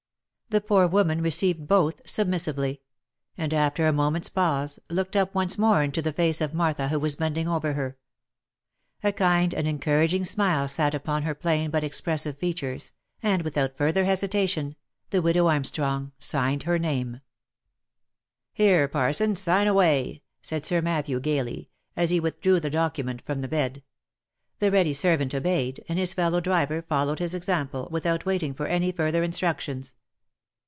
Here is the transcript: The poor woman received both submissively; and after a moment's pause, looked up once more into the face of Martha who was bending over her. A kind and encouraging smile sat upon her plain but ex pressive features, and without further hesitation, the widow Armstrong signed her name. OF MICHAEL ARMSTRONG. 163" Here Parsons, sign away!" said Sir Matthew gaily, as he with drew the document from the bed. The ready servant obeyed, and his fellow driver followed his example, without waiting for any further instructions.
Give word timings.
The 0.51 0.59
poor 0.59 0.85
woman 0.85 1.21
received 1.21 1.65
both 1.65 2.01
submissively; 2.05 2.81
and 3.37 3.53
after 3.53 3.87
a 3.87 3.93
moment's 3.93 4.27
pause, 4.27 4.79
looked 4.89 5.15
up 5.15 5.33
once 5.33 5.57
more 5.57 5.81
into 5.81 6.01
the 6.01 6.11
face 6.11 6.41
of 6.41 6.53
Martha 6.53 6.89
who 6.89 6.99
was 6.99 7.15
bending 7.15 7.47
over 7.47 7.71
her. 7.71 7.97
A 9.01 9.13
kind 9.13 9.53
and 9.53 9.65
encouraging 9.65 10.25
smile 10.25 10.67
sat 10.67 10.93
upon 10.93 11.23
her 11.23 11.33
plain 11.33 11.71
but 11.71 11.85
ex 11.85 12.01
pressive 12.01 12.37
features, 12.37 12.91
and 13.23 13.43
without 13.43 13.77
further 13.77 14.03
hesitation, 14.03 14.75
the 15.09 15.21
widow 15.21 15.47
Armstrong 15.47 16.11
signed 16.19 16.63
her 16.63 16.77
name. 16.77 17.21
OF 17.21 17.21
MICHAEL 18.59 18.65
ARMSTRONG. 18.89 18.91
163" 18.91 19.25
Here 19.25 19.29
Parsons, 19.29 19.39
sign 19.39 19.67
away!" 19.67 20.21
said 20.45 20.65
Sir 20.65 20.81
Matthew 20.81 21.21
gaily, 21.21 21.69
as 21.95 22.09
he 22.09 22.19
with 22.19 22.41
drew 22.41 22.59
the 22.59 22.69
document 22.69 23.21
from 23.25 23.39
the 23.39 23.47
bed. 23.47 23.83
The 24.59 24.69
ready 24.69 24.91
servant 24.91 25.33
obeyed, 25.33 25.81
and 25.87 25.97
his 25.97 26.13
fellow 26.13 26.41
driver 26.41 26.81
followed 26.81 27.19
his 27.19 27.33
example, 27.33 27.87
without 27.89 28.25
waiting 28.25 28.53
for 28.53 28.65
any 28.67 28.91
further 28.91 29.23
instructions. 29.23 29.95